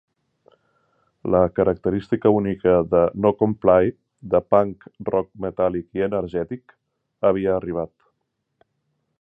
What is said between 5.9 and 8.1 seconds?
i energètic" havia arribat.